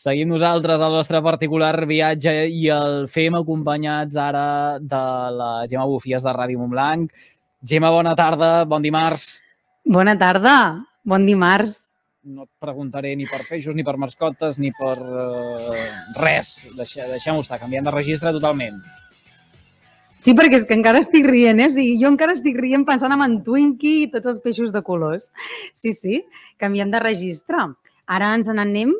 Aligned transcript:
Seguim 0.00 0.30
nosaltres 0.32 0.80
el 0.80 0.94
nostre 0.96 1.18
particular 1.20 1.74
viatge 1.84 2.32
i 2.48 2.70
el 2.72 3.02
fem 3.12 3.34
acompanyats 3.36 4.16
ara 4.16 4.44
de 4.80 5.00
la 5.36 5.48
Gemma 5.68 5.84
Bufies 5.90 6.24
de 6.24 6.32
Ràdio 6.32 6.62
Montblanc. 6.62 7.10
Gemma, 7.68 7.90
bona 7.92 8.14
tarda, 8.16 8.48
bon 8.70 8.80
dimarts. 8.86 9.26
Bona 9.84 10.14
tarda, 10.16 10.54
bon 11.04 11.26
dimarts. 11.28 11.90
No 12.24 12.46
et 12.46 12.64
preguntaré 12.64 13.10
ni 13.16 13.26
per 13.28 13.42
peixos, 13.50 13.76
ni 13.76 13.84
per 13.84 13.98
mascotes, 14.00 14.56
ni 14.62 14.72
per 14.78 14.94
uh, 15.04 15.76
res. 16.16 16.54
Deixe, 16.78 17.04
Deixem-ho 17.12 17.44
estar, 17.44 17.60
canviem 17.60 17.84
de 17.84 17.92
registre 17.92 18.32
totalment. 18.32 18.80
Sí, 20.24 20.32
perquè 20.36 20.62
és 20.62 20.66
que 20.68 20.78
encara 20.80 21.04
estic 21.04 21.28
rient, 21.28 21.60
eh? 21.60 21.68
O 21.68 21.76
sigui, 21.76 22.00
jo 22.00 22.08
encara 22.08 22.38
estic 22.38 22.56
rient 22.56 22.88
pensant 22.88 23.12
en 23.12 23.26
en 23.26 23.36
Twinkie 23.44 24.06
i 24.06 24.10
tots 24.16 24.32
els 24.32 24.40
peixos 24.40 24.72
de 24.72 24.80
colors. 24.80 25.28
Sí, 25.76 25.92
sí, 25.92 26.24
canviem 26.56 26.88
de 26.88 27.04
registre. 27.04 27.68
Ara 28.08 28.32
ens 28.40 28.48
n'anem 28.48 28.96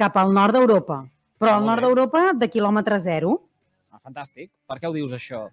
cap 0.00 0.16
al 0.16 0.32
nord 0.34 0.56
d'Europa, 0.56 1.02
però 1.40 1.56
al 1.58 1.66
nord 1.68 1.84
d'Europa 1.84 2.30
de 2.36 2.48
quilòmetre 2.52 2.98
zero. 3.04 3.36
Ah, 3.92 4.00
fantàstic. 4.00 4.50
Per 4.68 4.78
què 4.80 4.88
ho 4.88 4.94
dius, 4.96 5.12
això? 5.16 5.46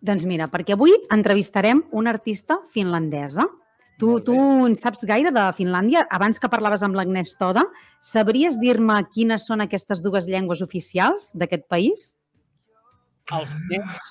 Doncs 0.00 0.24
mira, 0.24 0.48
perquè 0.48 0.72
avui 0.76 0.94
entrevistarem 1.12 1.82
una 1.92 2.14
artista 2.14 2.56
finlandesa. 2.72 3.44
Tu, 4.00 4.14
tu 4.24 4.36
en 4.64 4.72
saps 4.80 5.04
gaire 5.04 5.28
de 5.36 5.42
Finlàndia? 5.58 6.06
Abans 6.16 6.40
que 6.40 6.48
parlaves 6.48 6.80
amb 6.86 6.96
l'Agnès 6.96 7.34
Toda, 7.36 7.66
sabries 8.00 8.56
dir-me 8.62 8.96
quines 9.12 9.44
són 9.44 9.60
aquestes 9.60 10.00
dues 10.00 10.24
llengües 10.30 10.64
oficials 10.64 11.34
d'aquest 11.36 11.68
país? 11.68 12.06
El 13.36 13.44
finès 13.50 14.08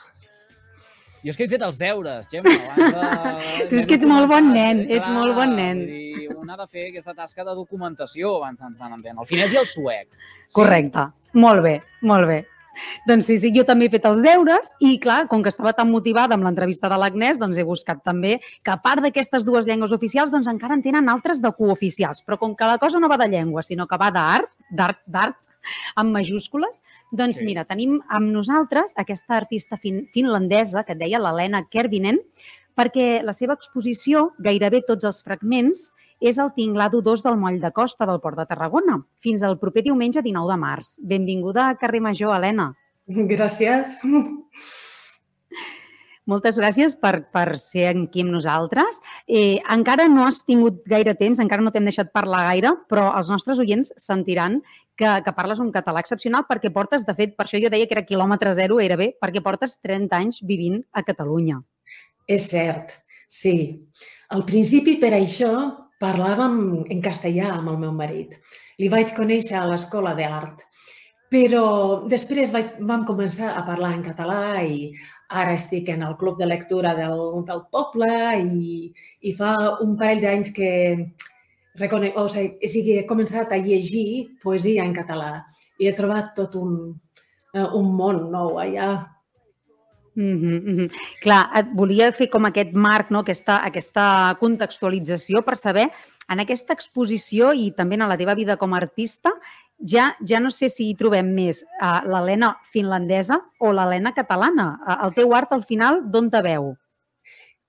jo 1.23 1.33
és 1.33 1.39
que 1.39 1.47
he 1.47 1.51
fet 1.51 1.63
els 1.65 1.79
deures, 1.79 2.27
Gemma. 2.31 2.53
De... 2.77 3.09
tu 3.71 3.79
és 3.79 3.89
que 3.89 3.97
ets 3.99 4.07
molt 4.09 4.29
bon 4.31 4.53
nen, 4.53 4.85
clar, 4.85 4.99
ets 4.99 5.15
molt 5.15 5.35
bon 5.37 5.55
nen. 5.57 5.83
Dir, 5.89 6.29
un 6.35 6.53
ha 6.53 6.59
de 6.59 6.67
fer 6.69 6.89
aquesta 6.89 7.15
tasca 7.17 7.45
de 7.47 7.57
documentació 7.57 8.37
abans 8.37 8.61
ens 8.65 8.79
n'entén. 8.79 9.17
El 9.17 9.27
finès 9.29 9.55
i 9.55 9.59
el 9.61 9.67
suec. 9.69 10.07
Sí. 10.13 10.55
Correcte. 10.61 11.09
Molt 11.37 11.65
bé, 11.65 11.75
molt 12.07 12.29
bé. 12.29 12.39
Doncs 13.07 13.27
sí, 13.27 13.35
sí, 13.41 13.51
jo 13.55 13.65
també 13.67 13.87
he 13.87 13.91
fet 13.91 14.05
els 14.07 14.21
deures 14.23 14.71
i, 14.79 14.93
clar, 15.03 15.25
com 15.31 15.43
que 15.43 15.51
estava 15.51 15.73
tan 15.75 15.89
motivada 15.91 16.37
amb 16.37 16.45
l'entrevista 16.47 16.89
de 16.91 16.99
l'Agnès, 17.01 17.39
doncs 17.41 17.59
he 17.59 17.65
buscat 17.67 17.99
també 18.05 18.37
que, 18.39 18.71
a 18.71 18.79
part 18.79 19.03
d'aquestes 19.03 19.43
dues 19.47 19.67
llengües 19.67 19.93
oficials, 19.95 20.31
doncs 20.31 20.47
encara 20.51 20.77
en 20.77 20.85
tenen 20.85 21.11
altres 21.11 21.41
de 21.43 21.51
cooficials. 21.57 22.23
Però 22.25 22.39
com 22.39 22.55
que 22.55 22.69
la 22.69 22.79
cosa 22.81 23.01
no 23.01 23.11
va 23.11 23.19
de 23.19 23.29
llengua, 23.31 23.65
sinó 23.65 23.87
que 23.87 23.99
va 23.99 24.11
d'art, 24.15 24.51
d'art, 24.71 25.01
d'art, 25.05 25.37
amb 25.99 26.15
majúscules. 26.15 26.81
Doncs 27.11 27.41
sí. 27.41 27.47
mira, 27.47 27.65
tenim 27.69 27.99
amb 28.07 28.31
nosaltres 28.33 28.95
aquesta 28.97 29.37
artista 29.37 29.77
fin 29.77 30.05
finlandesa 30.13 30.83
que 30.83 30.95
et 30.97 31.01
deia 31.01 31.21
l'Helena 31.21 31.65
Kervinen, 31.69 32.21
perquè 32.79 33.21
la 33.25 33.35
seva 33.35 33.57
exposició, 33.59 34.29
gairebé 34.39 34.83
tots 34.87 35.07
els 35.07 35.23
fragments, 35.25 35.89
és 36.19 36.37
el 36.39 36.51
Tinglado 36.55 37.01
2 37.01 37.23
del 37.23 37.39
Moll 37.39 37.61
de 37.63 37.71
Costa 37.71 38.07
del 38.07 38.19
Port 38.23 38.39
de 38.39 38.45
Tarragona, 38.47 38.99
fins 39.23 39.43
al 39.43 39.57
proper 39.59 39.83
diumenge 39.87 40.23
19 40.23 40.51
de 40.51 40.59
març. 40.59 40.93
Benvinguda 40.99 41.69
a 41.69 41.79
Carrer 41.79 42.03
Major, 42.03 42.35
Helena. 42.35 42.73
Gràcies. 43.07 43.99
Moltes 46.29 46.59
gràcies 46.59 46.93
per, 46.99 47.23
per 47.33 47.57
ser 47.57 47.87
aquí 47.89 48.21
amb 48.21 48.35
nosaltres. 48.35 48.99
Eh, 49.25 49.57
encara 49.73 50.05
no 50.11 50.27
has 50.27 50.43
tingut 50.45 50.83
gaire 50.89 51.15
temps, 51.17 51.41
encara 51.41 51.63
no 51.65 51.73
t'hem 51.73 51.89
deixat 51.89 52.11
parlar 52.13 52.43
gaire, 52.51 52.75
però 52.91 53.07
els 53.17 53.31
nostres 53.33 53.61
oients 53.63 53.89
sentiran 53.97 54.59
que, 54.99 55.09
que 55.25 55.33
parles 55.33 55.61
un 55.63 55.71
català 55.73 56.03
excepcional 56.03 56.45
perquè 56.49 56.69
portes, 56.75 57.05
de 57.07 57.15
fet, 57.17 57.35
per 57.37 57.47
això 57.47 57.61
jo 57.63 57.71
deia 57.73 57.87
que 57.89 57.97
era 57.97 58.05
quilòmetre 58.05 58.53
zero, 58.57 58.77
bé, 58.77 59.13
perquè 59.17 59.41
portes 59.41 59.77
30 59.81 60.17
anys 60.21 60.41
vivint 60.45 60.81
a 60.91 61.03
Catalunya. 61.07 61.61
És 62.29 62.49
cert, 62.51 62.93
sí. 63.25 63.55
Al 64.29 64.45
principi, 64.45 64.99
per 65.01 65.15
això, 65.17 65.53
parlàvem 65.99 66.59
en 66.93 67.01
castellà 67.03 67.55
amb 67.55 67.73
el 67.73 67.79
meu 67.81 67.95
marit. 67.95 68.35
Li 68.79 68.91
vaig 68.91 69.15
conèixer 69.15 69.57
a 69.59 69.65
l'escola 69.67 70.13
d'art. 70.15 70.61
Però 71.29 71.63
després 72.09 72.49
vaig, 72.53 72.71
vam 72.81 73.05
començar 73.05 73.53
a 73.53 73.65
parlar 73.65 73.93
en 73.93 74.03
català 74.05 74.63
i 74.65 74.89
ara 75.29 75.53
estic 75.53 75.91
en 75.93 76.01
el 76.01 76.15
club 76.17 76.39
de 76.39 76.47
lectura 76.49 76.95
del, 76.97 77.19
del 77.45 77.61
poble 77.69 78.09
i, 78.39 78.89
i 79.21 79.33
fa 79.37 79.51
un 79.85 79.93
parell 79.99 80.23
d'anys 80.23 80.49
que 80.55 80.71
reconec, 81.77 82.17
o 82.17 82.25
sigui, 82.29 82.97
he 82.97 83.05
començat 83.09 83.53
a 83.53 83.61
llegir 83.61 84.39
poesia 84.41 84.87
en 84.87 84.95
català 84.97 85.43
i 85.79 85.87
he 85.87 85.93
trobat 85.95 86.33
tot 86.35 86.57
un, 86.57 86.75
eh, 87.53 87.67
un 87.77 87.93
món 87.95 88.25
nou 88.33 88.57
allà. 88.59 88.89
Mm 90.15 90.37
-hmm, 90.37 90.61
mm 90.61 90.75
-hmm. 90.77 90.89
Clar, 91.21 91.43
et 91.55 91.67
volia 91.73 92.11
fer 92.11 92.29
com 92.29 92.45
aquest 92.45 92.73
marc, 92.73 93.11
no? 93.11 93.19
aquesta, 93.19 93.63
aquesta 93.63 94.35
contextualització 94.39 95.43
per 95.43 95.55
saber 95.55 95.87
en 96.29 96.39
aquesta 96.39 96.73
exposició 96.73 97.53
i 97.53 97.71
també 97.71 97.95
en 97.95 98.09
la 98.09 98.17
teva 98.17 98.35
vida 98.35 98.57
com 98.57 98.73
a 98.73 98.77
artista 98.77 99.31
ja, 99.79 100.15
ja 100.27 100.39
no 100.39 100.51
sé 100.51 100.69
si 100.69 100.89
hi 100.89 100.95
trobem 100.99 101.31
més 101.35 101.63
uh, 101.81 102.01
l'Helena 102.07 102.53
finlandesa 102.73 103.39
o 103.59 103.71
l'Helena 103.71 104.13
catalana. 104.13 104.69
Uh, 104.83 104.97
el 105.07 105.15
teu 105.15 105.33
art, 105.35 105.53
al 105.55 105.63
final, 105.63 106.03
d'on 106.11 106.29
te 106.31 106.41
veu? 106.45 106.73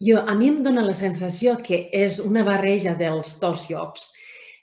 Jo, 0.00 0.22
a 0.24 0.34
mi 0.34 0.48
em 0.48 0.62
dóna 0.64 0.86
la 0.86 0.96
sensació 0.96 1.58
que 1.60 1.88
és 1.92 2.18
una 2.24 2.44
barreja 2.46 2.94
dels 2.96 3.34
dos 3.40 3.66
llocs. 3.68 4.10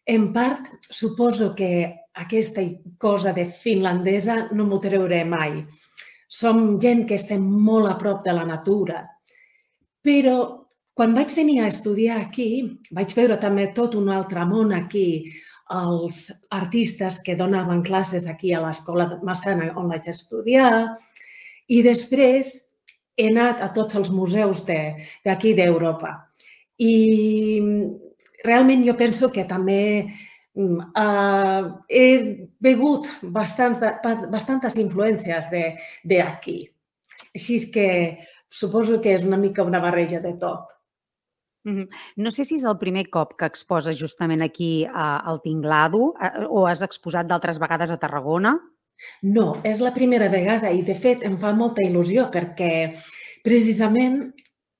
En 0.07 0.31
part, 0.34 0.72
suposo 0.81 1.53
que 1.56 1.94
aquesta 2.18 2.63
cosa 2.97 3.34
de 3.34 3.46
finlandesa 3.46 4.47
no 4.52 4.66
m'ho 4.66 4.80
treuré 4.81 5.24
mai. 5.28 5.59
Som 6.28 6.80
gent 6.81 7.06
que 7.07 7.19
estem 7.19 7.44
molt 7.44 7.91
a 7.91 7.97
prop 8.00 8.24
de 8.25 8.34
la 8.34 8.47
natura. 8.47 9.03
Però 10.02 10.38
quan 10.97 11.13
vaig 11.13 11.36
venir 11.38 11.59
a 11.62 11.68
estudiar 11.69 12.18
aquí, 12.24 12.80
vaig 12.90 13.13
veure 13.13 13.38
també 13.38 13.68
tot 13.78 13.94
un 14.00 14.09
altre 14.09 14.46
món 14.50 14.74
aquí, 14.74 15.30
els 15.74 16.28
artistes 16.56 17.20
que 17.24 17.36
donaven 17.36 17.84
classes 17.84 18.28
aquí 18.28 18.54
a 18.54 18.62
l'escola 18.64 19.20
Massana 19.24 19.74
on 19.76 19.92
vaig 19.92 20.08
estudiar, 20.08 20.98
i 21.68 21.82
després 21.84 22.54
he 23.18 23.28
anat 23.32 23.62
a 23.66 23.72
tots 23.76 23.98
els 24.00 24.10
museus 24.14 24.64
d'aquí 24.68 25.54
de, 25.54 25.66
d'Europa. 25.66 26.14
I 26.78 26.94
realment 28.46 28.86
jo 28.86 28.94
penso 28.96 29.32
que 29.34 29.44
també 29.50 29.82
uh, 30.56 31.62
he 31.90 32.08
begut 32.62 33.10
bastants, 33.24 33.82
bastantes 34.32 34.78
influències 34.78 35.50
d'aquí. 35.52 36.60
Així 37.34 37.60
que 37.74 37.90
suposo 38.48 39.02
que 39.02 39.18
és 39.18 39.26
una 39.26 39.42
mica 39.42 39.66
una 39.66 39.82
barreja 39.84 40.22
de 40.22 40.38
tot. 40.40 40.77
No 41.68 42.32
sé 42.32 42.46
si 42.48 42.58
és 42.58 42.66
el 42.68 42.78
primer 42.80 43.08
cop 43.14 43.36
que 43.40 43.50
exposes 43.50 43.98
justament 44.00 44.44
aquí 44.46 44.88
al 44.88 45.42
Tinglado 45.44 46.14
o 46.48 46.66
has 46.68 46.84
exposat 46.86 47.28
d'altres 47.28 47.60
vegades 47.60 47.92
a 47.92 48.00
Tarragona. 48.02 48.56
No, 49.22 49.52
és 49.68 49.82
la 49.84 49.94
primera 49.94 50.30
vegada 50.34 50.72
i, 50.74 50.82
de 50.82 50.96
fet, 50.98 51.22
em 51.28 51.38
fa 51.38 51.52
molta 51.54 51.84
il·lusió 51.86 52.32
perquè 52.34 52.72
precisament 53.46 54.32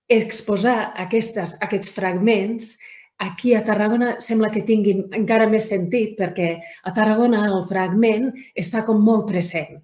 exposar 0.10 0.94
aquestes, 1.04 1.58
aquests 1.62 1.92
fragments 1.94 2.72
aquí 3.18 3.54
a 3.54 3.64
Tarragona 3.66 4.16
sembla 4.24 4.50
que 4.54 4.64
tinguin 4.66 5.04
encara 5.18 5.48
més 5.50 5.70
sentit 5.70 6.16
perquè 6.18 6.56
a 6.84 6.94
Tarragona 6.96 7.44
el 7.50 7.64
fragment 7.70 8.32
està 8.56 8.84
com 8.88 9.04
molt 9.04 9.28
present 9.30 9.82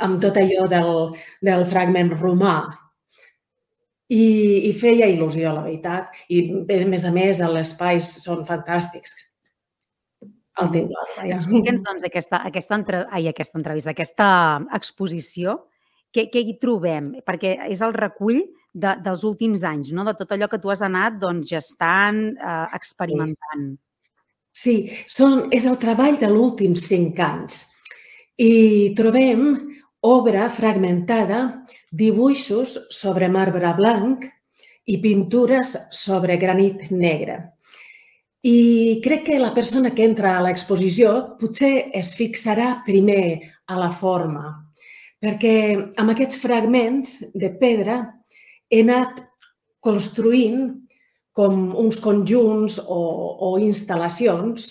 amb 0.00 0.20
tot 0.22 0.38
allò 0.40 0.64
del, 0.70 0.92
del 1.44 1.64
fragment 1.68 2.14
romà. 2.16 2.56
I, 4.12 4.24
I 4.68 4.72
feia 4.78 5.08
il·lusió, 5.10 5.50
la 5.54 5.64
veritat. 5.64 6.14
I, 6.30 6.44
a 6.62 6.84
més 6.86 7.06
a 7.06 7.14
més, 7.14 7.40
els 7.42 7.62
espais 7.62 8.10
són 8.22 8.44
fantàstics 8.46 9.16
el 10.62 10.70
teu 10.72 10.88
lado. 10.88 11.30
Explica'ns, 11.36 11.82
doncs, 11.84 12.04
aquesta, 12.08 12.40
aquesta, 12.48 12.78
entre... 12.80 13.04
Ai, 13.12 13.28
aquesta 13.28 13.58
entrevista, 13.60 13.92
aquesta 13.92 14.28
exposició, 14.76 15.58
què, 16.14 16.28
què 16.32 16.42
hi 16.42 16.56
trobem? 16.62 17.12
Perquè 17.26 17.56
és 17.68 17.82
el 17.84 17.94
recull 17.96 18.40
de, 18.72 18.94
dels 19.04 19.24
últims 19.28 19.64
anys, 19.68 19.92
no? 19.96 20.06
de 20.06 20.14
tot 20.16 20.32
allò 20.32 20.48
que 20.52 20.60
tu 20.62 20.72
has 20.72 20.84
anat 20.86 21.18
doncs, 21.20 21.48
gestant, 21.50 22.22
eh, 22.36 22.66
experimentant. 22.76 23.72
Sí, 24.56 24.78
són, 25.10 25.50
és 25.52 25.66
el 25.68 25.76
treball 25.80 26.16
de 26.20 26.30
l'últims 26.32 26.86
cinc 26.88 27.20
anys. 27.20 27.66
I 28.40 28.92
trobem 28.96 29.42
obra 30.06 30.46
fragmentada, 30.50 31.64
dibuixos 31.90 32.76
sobre 32.94 33.28
marbre 33.28 33.72
blanc 33.74 34.24
i 34.86 35.00
pintures 35.02 35.74
sobre 35.90 36.36
granit 36.38 36.90
negre. 36.90 37.40
I 38.46 39.00
crec 39.02 39.24
que 39.26 39.38
la 39.42 39.50
persona 39.54 39.90
que 39.90 40.06
entra 40.06 40.36
a 40.36 40.42
l'exposició 40.44 41.12
potser 41.40 41.90
es 41.98 42.12
fixarà 42.14 42.84
primer 42.86 43.40
a 43.66 43.78
la 43.80 43.90
forma, 43.90 44.52
perquè 45.18 45.74
amb 45.98 46.14
aquests 46.14 46.38
fragments 46.38 47.18
de 47.34 47.50
pedra 47.58 47.98
he 48.70 48.84
anat 48.86 49.24
construint 49.82 50.68
com 51.34 51.72
uns 51.74 51.98
conjunts 52.00 52.78
o, 52.86 53.00
o 53.42 53.56
instal·lacions 53.58 54.70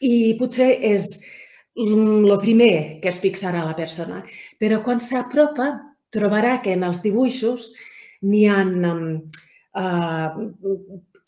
i 0.00 0.34
potser 0.40 0.72
és 0.94 1.06
el 1.76 2.38
primer 2.42 3.00
que 3.02 3.10
es 3.10 3.18
fixarà 3.22 3.64
la 3.64 3.76
persona. 3.78 4.22
Però 4.60 4.82
quan 4.84 5.00
s'apropa 5.00 5.72
trobarà 6.14 6.60
que 6.62 6.74
en 6.76 6.84
els 6.86 7.02
dibuixos 7.02 7.72
n'hi 8.22 8.46
ha 8.46 8.62
uh, 8.62 10.28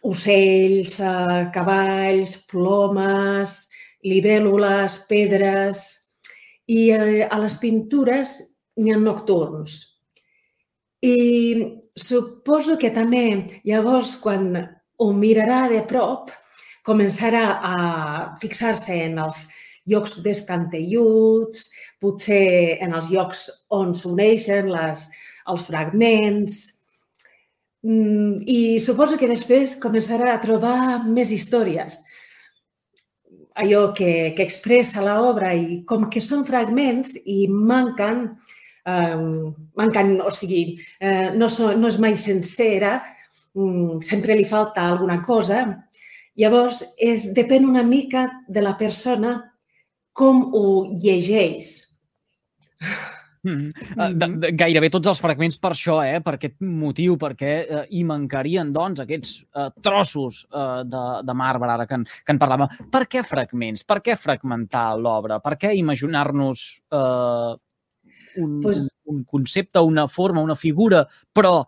ocells, 0.07 1.01
eh, 1.01 1.51
cavalls, 1.55 2.37
plomes, 2.47 3.57
libèl·lules, 4.07 5.01
pedres, 5.11 5.83
i 6.71 6.91
eh, 6.95 7.27
a 7.27 7.39
les 7.43 7.59
pintures 7.63 8.37
n'hi 8.79 8.95
ha 8.95 9.01
nocturns. 9.03 9.81
I 11.03 11.17
suposo 11.97 12.77
que 12.79 12.93
també 12.95 13.27
llavors 13.67 14.17
quan 14.23 14.51
ho 14.55 15.13
mirarà 15.13 15.67
de 15.73 15.83
prop 15.89 16.31
començarà 16.87 17.45
a 17.67 17.77
fixar-se 18.41 18.95
en 19.09 19.19
els 19.27 19.47
llocs 19.87 20.19
descantelluts, 20.25 21.67
potser 22.03 22.79
en 22.85 22.97
els 22.97 23.11
llocs 23.13 23.47
on 23.75 23.95
s'uneixen 23.95 24.71
els 24.75 25.63
fragments, 25.67 26.59
mm, 27.83 28.43
i 28.47 28.79
suposo 28.83 29.17
que 29.17 29.31
després 29.31 29.79
començarà 29.83 30.35
a 30.35 30.43
trobar 30.43 31.05
més 31.07 31.31
històries. 31.31 32.03
Allò 33.57 33.95
que, 33.97 34.35
que 34.37 34.45
expressa 34.45 35.05
l'obra 35.05 35.55
i 35.55 35.83
com 35.89 36.11
que 36.11 36.21
són 36.21 36.45
fragments 36.45 37.15
i 37.25 37.47
manquen, 37.49 38.27
eh, 38.85 39.17
manquen 39.81 40.21
o 40.21 40.31
sigui, 40.31 40.77
eh, 41.01 41.33
no, 41.35 41.49
so, 41.49 41.73
no 41.73 41.89
és 41.89 41.99
mai 41.99 42.17
sencera, 42.21 43.01
mm, 43.55 44.03
sempre 44.03 44.37
li 44.37 44.45
falta 44.45 44.83
alguna 44.85 45.23
cosa. 45.23 45.65
Llavors, 46.37 46.83
és, 46.99 47.31
depèn 47.33 47.65
una 47.65 47.83
mica 47.83 48.27
de 48.47 48.61
la 48.61 48.77
persona 48.77 49.39
com 50.17 50.47
ho 50.57 50.69
llegeix. 51.03 51.75
Mm 53.47 53.71
-hmm. 53.71 54.19
de, 54.19 54.27
de, 54.43 54.51
gairebé 54.59 54.89
tots 54.91 55.07
els 55.07 55.21
fragments 55.23 55.59
per 55.63 55.71
això, 55.71 56.01
eh? 56.03 56.21
per 56.21 56.35
aquest 56.35 56.57
motiu, 56.61 57.17
perquè 57.17 57.53
eh, 57.63 57.85
hi 57.91 58.03
mancarien 58.05 58.73
doncs, 58.73 59.01
aquests 59.01 59.47
eh, 59.55 59.69
trossos 59.83 60.47
eh, 60.51 60.83
de, 60.85 61.05
de 61.23 61.35
marbre 61.35 61.71
ara 61.71 61.87
que 61.87 61.95
en, 61.95 62.05
que 62.05 62.33
en 62.33 62.39
parlàvem. 62.39 62.69
Per 62.91 63.05
què 63.07 63.23
fragments? 63.23 63.85
Per 63.85 64.01
què 64.01 64.17
fragmentar 64.17 64.99
l'obra? 64.99 65.39
Per 65.39 65.55
què 65.57 65.75
imaginar-nos 65.77 66.83
eh, 66.91 67.55
un, 68.43 68.61
pues... 68.61 68.81
un, 68.81 68.89
un 69.05 69.25
concepte, 69.25 69.79
una 69.79 70.09
forma, 70.09 70.41
una 70.41 70.57
figura, 70.57 71.07
però 71.33 71.65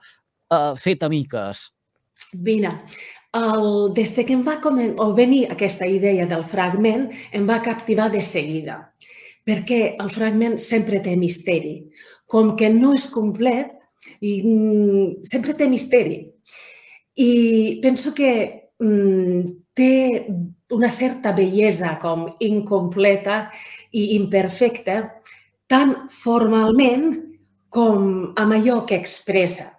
eh, 0.50 0.74
fet 0.76 1.02
a 1.02 1.08
miques? 1.08 1.72
Mira, 2.34 2.74
el, 3.38 3.94
des 3.94 4.14
de 4.16 4.24
que 4.26 4.34
em 4.36 4.44
va 4.46 4.58
o 4.62 5.12
venir 5.14 5.46
aquesta 5.50 5.86
idea 5.86 6.26
del 6.26 6.44
fragment, 6.44 7.08
em 7.32 7.46
va 7.48 7.62
captivar 7.62 8.10
de 8.10 8.22
seguida, 8.22 8.92
perquè 9.46 9.96
el 10.00 10.10
fragment 10.10 10.58
sempre 10.58 11.00
té 11.00 11.16
misteri. 11.16 11.84
Com 12.26 12.56
que 12.56 12.68
no 12.68 12.92
és 12.94 13.06
complet, 13.08 13.78
i, 14.20 14.42
mm, 14.42 15.24
sempre 15.24 15.54
té 15.54 15.68
misteri. 15.68 16.20
I 17.16 17.80
penso 17.82 18.14
que 18.14 18.30
mm, 18.78 19.42
té 19.74 20.26
una 20.70 20.90
certa 20.90 21.32
bellesa 21.32 21.98
com 22.02 22.26
incompleta 22.40 23.48
i 23.92 24.14
imperfecta, 24.16 25.00
tant 25.66 26.08
formalment 26.10 27.08
com 27.68 28.32
amb 28.36 28.56
allò 28.56 28.84
que 28.86 28.96
expressa. 28.96 29.72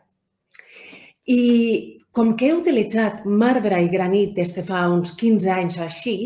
I 1.25 1.98
com 2.19 2.33
que 2.35 2.49
he 2.49 2.51
utilitzat 2.51 3.21
marbre 3.23 3.77
i 3.79 3.85
granit 3.87 4.33
des 4.35 4.49
de 4.51 4.59
fa 4.67 4.81
uns 4.91 5.13
15 5.15 5.51
anys 5.53 5.77
o 5.77 5.85
així, 5.85 6.17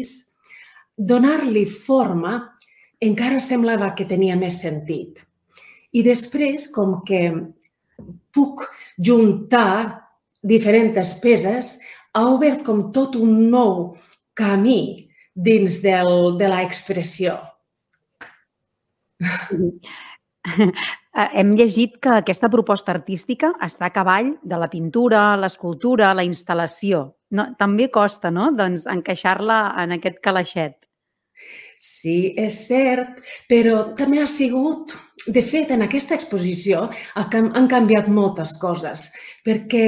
donar-li 0.98 1.68
forma 1.69 2.31
encara 3.07 3.38
semblava 3.38 3.92
que 3.94 4.07
tenia 4.10 4.34
més 4.40 4.57
sentit. 4.63 5.22
I 5.94 6.01
després, 6.01 6.66
com 6.74 6.95
que 7.06 7.19
puc 8.34 8.63
juntar 8.98 10.01
diferents 10.42 11.13
peces, 11.22 11.75
ha 12.18 12.25
obert 12.31 12.66
com 12.66 12.88
tot 12.95 13.13
un 13.13 13.51
nou 13.54 13.94
camí 14.34 15.12
dins 15.36 15.78
del, 15.86 16.40
de 16.42 16.50
l'expressió. 16.56 17.38
Eh, 19.22 20.72
hem 21.13 21.54
llegit 21.57 22.00
que 22.01 22.18
aquesta 22.19 22.50
proposta 22.50 22.94
artística 22.94 23.54
està 23.62 23.88
a 23.88 23.94
cavall 23.94 24.33
de 24.42 24.57
la 24.57 24.69
pintura, 24.69 25.36
l'escultura, 25.38 26.13
la 26.18 26.25
instal·lació. 26.25 27.06
No, 27.33 27.51
també 27.57 27.89
costa, 27.94 28.31
no?, 28.33 28.50
doncs, 28.57 28.88
encaixar-la 28.89 29.60
en 29.83 29.98
aquest 29.98 30.19
calaixet. 30.25 30.77
Sí, 31.83 32.33
és 32.39 32.56
cert, 32.68 33.24
però 33.50 33.89
també 33.98 34.21
ha 34.24 34.30
sigut... 34.30 34.95
De 35.24 35.39
fet, 35.39 35.69
en 35.71 35.80
aquesta 35.86 36.18
exposició 36.18 36.89
han 37.16 37.68
canviat 37.71 38.09
moltes 38.12 38.50
coses, 38.59 39.06
perquè 39.48 39.86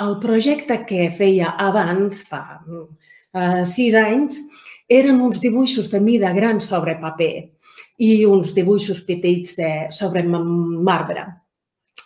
el 0.00 0.14
projecte 0.22 0.78
que 0.88 1.10
feia 1.12 1.50
abans, 1.60 2.22
fa 2.24 2.40
uh, 2.64 3.66
sis 3.68 3.92
anys, 4.00 4.38
eren 4.88 5.20
uns 5.20 5.42
dibuixos 5.42 5.90
de 5.92 6.00
mida 6.00 6.32
gran 6.32 6.62
sobre 6.64 6.96
paper 7.02 7.50
i 7.98 8.24
uns 8.26 8.54
dibuixos 8.54 9.02
petits 9.06 9.56
de, 9.58 9.72
sobre 9.94 10.22
marbre. 10.22 11.26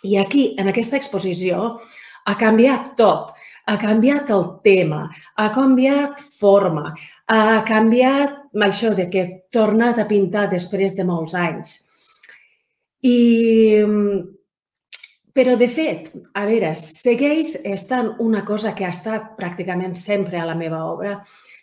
I 0.03 0.17
aquí, 0.19 0.53
en 0.59 0.69
aquesta 0.71 0.97
exposició, 0.99 1.79
ha 2.25 2.35
canviat 2.39 2.93
tot. 2.99 3.31
Ha 3.63 3.77
canviat 3.79 4.27
el 4.35 4.41
tema, 4.65 5.05
ha 5.39 5.45
canviat 5.55 6.19
forma, 6.19 6.89
ha 7.31 7.61
canviat 7.63 8.41
això 8.65 8.91
de 8.91 9.05
que 9.07 9.21
he 9.21 9.29
tornat 9.55 10.01
a 10.01 10.07
pintar 10.09 10.49
després 10.51 10.97
de 10.97 11.05
molts 11.07 11.37
anys. 11.39 11.77
I, 13.07 13.15
però, 15.33 15.55
de 15.55 15.69
fet, 15.71 16.11
a 16.35 16.43
veure, 16.49 16.73
segueix 16.75 17.55
estant 17.63 18.11
una 18.19 18.43
cosa 18.43 18.75
que 18.75 18.83
ha 18.83 18.91
estat 18.91 19.31
pràcticament 19.39 19.95
sempre 19.95 20.41
a 20.41 20.49
la 20.49 20.59
meva 20.59 20.83
obra, 20.91 21.15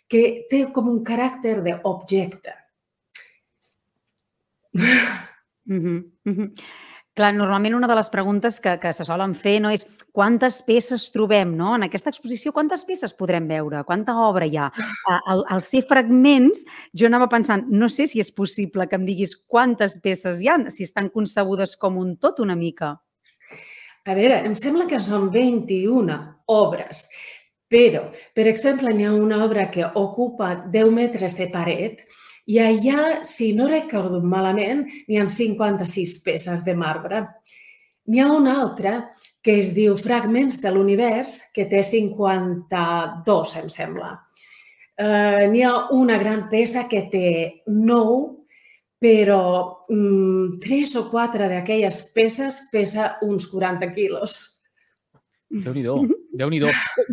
que 0.09 0.47
té 0.49 0.65
com 0.73 0.89
un 0.89 1.03
caràcter 1.05 1.59
d'objecte. 1.61 2.60
Mm 4.73 5.79
-hmm. 5.79 6.03
Mm 6.25 6.35
-hmm. 6.35 6.53
Clar, 7.13 7.33
normalment 7.35 7.75
una 7.75 7.87
de 7.87 7.95
les 7.95 8.09
preguntes 8.09 8.59
que, 8.63 8.77
que 8.79 8.93
se 8.95 9.03
solen 9.03 9.33
fer 9.35 9.57
no 9.59 9.69
és 9.69 9.83
quantes 10.15 10.61
peces 10.63 11.09
trobem 11.11 11.57
no? 11.57 11.73
en 11.75 11.83
aquesta 11.83 12.09
exposició, 12.09 12.53
quantes 12.55 12.85
peces 12.87 13.11
podrem 13.13 13.49
veure, 13.49 13.83
quanta 13.83 14.15
obra 14.15 14.47
hi 14.47 14.55
ha. 14.55 14.69
Al, 15.27 15.43
al 15.49 15.61
ser 15.61 15.83
fragments, 15.89 16.63
jo 16.95 17.09
anava 17.09 17.27
pensant, 17.27 17.65
no 17.67 17.89
sé 17.89 18.07
si 18.07 18.23
és 18.23 18.31
possible 18.31 18.87
que 18.87 18.95
em 18.95 19.05
diguis 19.05 19.35
quantes 19.35 19.99
peces 19.99 20.39
hi 20.39 20.47
ha, 20.47 20.57
si 20.69 20.87
estan 20.87 21.09
concebudes 21.09 21.75
com 21.75 21.99
un 21.99 22.15
tot 22.15 22.39
una 22.39 22.55
mica. 22.55 22.95
A 24.07 24.15
veure, 24.15 24.39
em 24.47 24.55
sembla 24.55 24.87
que 24.87 25.03
són 25.03 25.29
21 25.35 26.15
obres, 26.47 27.09
però, 27.67 28.07
per 28.33 28.47
exemple, 28.47 28.95
n'hi 28.95 29.05
ha 29.05 29.11
una 29.13 29.43
obra 29.43 29.67
que 29.69 29.83
ocupa 29.99 30.55
10 30.71 30.95
metres 30.95 31.35
de 31.37 31.51
paret 31.51 32.05
i 32.51 32.57
allà, 32.59 33.21
si 33.23 33.51
no 33.55 33.67
recordo 33.69 34.19
malament, 34.21 34.83
n'hi 35.07 35.19
ha 35.19 35.27
56 35.29 36.17
peces 36.25 36.65
de 36.65 36.75
marbre. 36.75 37.21
N'hi 38.11 38.19
ha 38.19 38.31
una 38.33 38.57
altra 38.63 38.95
que 39.41 39.57
es 39.61 39.71
diu 39.73 39.95
Fragments 39.97 40.59
de 40.61 40.73
l'univers, 40.73 41.39
que 41.55 41.65
té 41.71 41.81
52, 41.85 43.55
em 43.61 43.71
sembla. 43.71 44.11
Uh, 45.01 45.47
N'hi 45.49 45.63
ha 45.65 45.73
una 45.95 46.17
gran 46.21 46.43
peça 46.51 46.85
que 46.91 47.05
té 47.13 47.29
9, 47.65 48.19
però 49.01 49.43
um, 49.89 50.51
tres 50.61 50.93
o 50.99 51.07
quatre 51.09 51.47
d'aquelles 51.49 52.03
peces 52.13 52.59
pesa 52.73 53.15
uns 53.25 53.47
40 53.49 53.89
quilos. 53.95 54.60
Déu-n'hi-do, 55.51 55.95
déu 56.39 56.49
nhi 56.49 56.61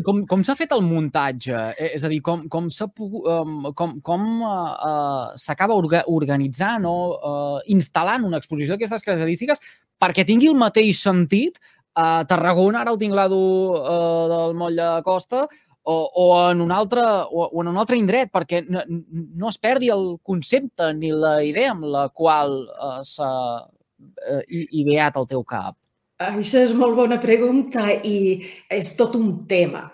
Com, 0.07 0.23
com 0.31 0.43
s'ha 0.47 0.55
fet 0.59 0.71
el 0.77 0.85
muntatge? 0.87 1.57
Eh, 1.75 1.91
és 1.97 2.05
a 2.07 2.11
dir, 2.13 2.21
com, 2.23 2.45
com 2.49 2.69
s'ha 2.71 2.87
um, 2.87 3.73
com, 3.75 3.97
com 4.05 4.27
uh, 4.47 5.35
s'acaba 5.35 5.75
orga, 5.75 6.05
organitzant 6.07 6.87
o 6.87 6.97
uh, 7.17 7.59
instal·lant 7.75 8.27
una 8.29 8.39
exposició 8.39 8.77
d'aquestes 8.77 9.03
característiques 9.07 9.63
perquè 9.99 10.25
tingui 10.27 10.51
el 10.53 10.59
mateix 10.59 11.03
sentit 11.03 11.59
a 11.99 12.23
Tarragona, 12.31 12.85
ara 12.85 12.95
ho 12.95 13.01
tinc 13.01 13.17
l'ado 13.17 13.41
uh, 13.75 14.29
del 14.31 14.55
moll 14.55 14.79
de 14.79 14.91
Costa, 15.03 15.49
o, 15.89 15.97
o, 15.97 16.27
en 16.53 16.61
un 16.61 16.71
altre, 16.71 17.03
o, 17.03 17.49
o 17.49 17.63
en 17.63 17.73
un 17.73 17.81
altre 17.81 17.97
indret, 17.99 18.31
perquè 18.31 18.61
no, 18.69 18.85
no 18.87 19.51
es 19.51 19.59
perdi 19.59 19.89
el 19.91 20.19
concepte 20.23 20.93
ni 20.95 21.11
la 21.11 21.39
idea 21.43 21.73
amb 21.73 21.89
la 21.89 22.07
qual 22.15 22.61
uh, 22.69 23.01
s'ha 23.03 23.33
uh, 23.65 24.43
ideat 24.47 25.17
el 25.19 25.27
teu 25.33 25.43
cap. 25.49 25.75
Això 26.19 26.65
és 26.67 26.73
molt 26.75 26.97
bona 26.99 27.21
pregunta 27.23 27.85
i 28.03 28.43
és 28.75 28.91
tot 28.99 29.15
un 29.15 29.47
tema. 29.47 29.85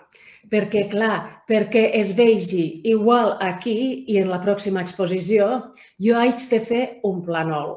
Perquè, 0.49 0.85
clar, 0.89 1.43
perquè 1.49 1.91
es 1.97 2.13
vegi 2.17 2.81
igual 2.85 3.35
aquí 3.41 4.05
i 4.09 4.17
en 4.17 4.31
la 4.31 4.39
pròxima 4.41 4.81
exposició, 4.81 5.69
jo 6.01 6.17
haig 6.17 6.41
de 6.49 6.59
fer 6.65 6.83
un 7.05 7.21
planol. 7.25 7.75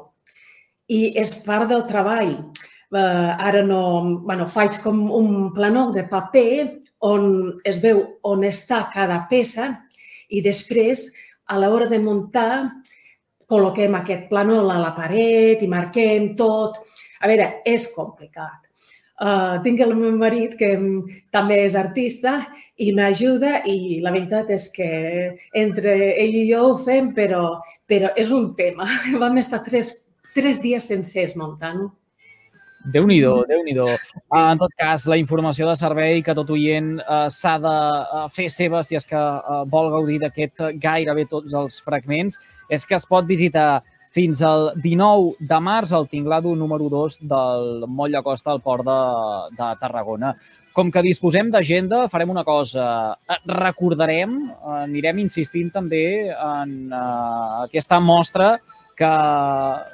I 0.89 1.13
és 1.21 1.35
part 1.45 1.69
del 1.69 1.85
treball. 1.89 2.33
Uh, 2.89 3.37
ara 3.37 3.61
no... 3.61 3.81
bueno, 4.25 4.47
faig 4.49 4.79
com 4.81 5.11
un 5.13 5.51
planol 5.53 5.93
de 5.93 6.07
paper 6.09 6.79
on 7.05 7.59
es 7.69 7.77
veu 7.83 8.01
on 8.25 8.41
està 8.47 8.87
cada 8.89 9.27
peça 9.29 9.75
i 10.33 10.41
després, 10.41 11.05
a 11.45 11.59
l'hora 11.61 11.85
de 11.85 11.99
muntar, 12.01 12.65
col·loquem 13.45 13.93
aquest 13.97 14.25
planol 14.29 14.73
a 14.73 14.81
la 14.81 14.95
paret 14.97 15.61
i 15.61 15.69
marquem 15.69 16.33
tot 16.37 16.81
a 17.19 17.29
veure, 17.31 17.51
és 17.67 17.87
complicat. 17.95 18.65
Uh, 19.19 19.59
tinc 19.65 19.81
el 19.83 19.91
meu 19.99 20.13
marit 20.15 20.53
que 20.55 20.69
també 21.35 21.57
és 21.65 21.73
artista 21.75 22.37
i 22.79 22.93
m'ajuda 22.95 23.65
i 23.67 23.99
la 23.99 24.13
veritat 24.15 24.47
és 24.55 24.69
que 24.71 24.87
entre 25.59 25.95
ell 26.13 26.37
i 26.39 26.45
jo 26.47 26.61
ho 26.69 26.77
fem, 26.79 27.11
però, 27.17 27.57
però 27.83 28.13
és 28.15 28.31
un 28.31 28.53
tema. 28.55 28.87
Vam 29.23 29.41
estar 29.41 29.59
tres, 29.65 29.91
tres 30.31 30.61
dies 30.63 30.87
sencers 30.87 31.35
muntant-ho. 31.35 31.91
Déu-n'hi-do, 32.93 33.33
déu 33.43 33.59
nhi 33.65 33.73
déu 33.75 33.89
uh, 33.91 33.97
En 34.39 34.59
tot 34.61 34.71
cas, 34.79 35.03
la 35.11 35.17
informació 35.19 35.67
de 35.67 35.75
servei 35.75 36.21
que 36.23 36.31
tot 36.37 36.47
oient 36.55 36.93
uh, 37.03 37.25
s'ha 37.27 37.57
de 37.59 37.75
uh, 37.75 38.25
fer 38.31 38.47
seva 38.47 38.85
si 38.87 38.95
és 38.95 39.03
que 39.05 39.19
uh, 39.19 39.65
vol 39.67 39.91
gaudir 39.91 40.21
d'aquest 40.23 40.63
gairebé 40.79 41.27
tots 41.27 41.51
els 41.59 41.83
fragments, 41.83 42.39
és 42.71 42.87
que 42.87 42.95
es 42.95 43.03
pot 43.09 43.27
visitar 43.27 43.81
fins 44.15 44.41
al 44.45 44.71
19 44.81 45.35
de 45.49 45.59
març 45.61 45.93
al 45.93 46.07
tinglado 46.09 46.55
número 46.55 46.89
2 46.89 47.19
del 47.21 47.85
Moll 47.87 48.15
de 48.15 48.23
Costa 48.25 48.51
al 48.51 48.61
port 48.61 48.85
de, 48.87 49.01
de 49.57 49.69
Tarragona. 49.81 50.33
Com 50.73 50.91
que 50.93 51.03
disposem 51.03 51.49
d'agenda, 51.51 52.07
farem 52.09 52.29
una 52.31 52.45
cosa. 52.47 53.15
Eh, 53.27 53.39
recordarem, 53.51 54.35
anirem 54.79 55.23
insistint 55.25 55.71
també 55.73 56.03
en 56.31 56.75
uh, 56.93 57.65
aquesta 57.65 57.99
mostra 57.99 58.53
que 58.99 59.09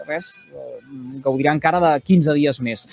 res, 0.07 0.31
eh, 0.49 0.79
gaudirà 1.21 1.53
encara 1.53 1.79
de 1.83 1.91
15 2.01 2.33
dies 2.39 2.59
més. 2.65 2.85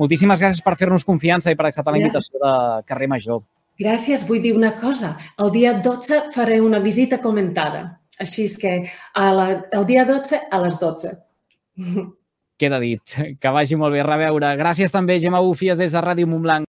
Moltíssimes 0.00 0.40
gràcies 0.40 0.64
per 0.64 0.76
fer-nos 0.80 1.04
confiança 1.04 1.52
i 1.52 1.58
per 1.58 1.68
acceptar 1.68 1.92
la 1.92 2.00
invitació 2.00 2.40
de 2.40 2.52
Carrer 2.88 3.10
Major. 3.12 3.42
Gràcies. 3.78 4.24
Vull 4.26 4.42
dir 4.42 4.54
una 4.56 4.72
cosa. 4.80 5.16
El 5.38 5.52
dia 5.54 5.76
12 5.84 6.32
faré 6.34 6.60
una 6.60 6.80
visita 6.82 7.20
comentada. 7.22 7.97
Així 8.22 8.46
és 8.50 8.56
que 8.58 8.76
a 9.14 9.26
la, 9.34 9.48
el 9.72 9.88
dia 9.88 10.04
12 10.08 10.40
a 10.50 10.62
les 10.64 10.78
12. 10.80 11.16
Queda 12.58 12.80
dit. 12.82 13.18
Que 13.40 13.52
vagi 13.54 13.78
molt 13.78 13.94
bé. 13.94 14.02
A 14.02 14.08
reveure. 14.08 14.54
Gràcies 14.58 14.94
també, 14.94 15.20
Gemma 15.22 15.42
Bufies, 15.44 15.78
des 15.78 15.94
de 15.94 16.02
Ràdio 16.02 16.26
Montblanc. 16.30 16.68